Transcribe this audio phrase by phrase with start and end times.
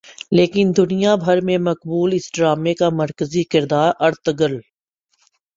[0.31, 4.59] لیکن دنیا بھر میں مقبول اس ڈارمے کا مرکزی کردار ارطغرل